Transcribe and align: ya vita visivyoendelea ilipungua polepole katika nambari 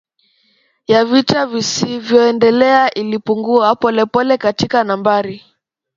ya 0.87 1.05
vita 1.05 1.45
visivyoendelea 1.45 2.93
ilipungua 2.93 3.75
polepole 3.75 4.37
katika 4.37 4.83
nambari 4.83 5.43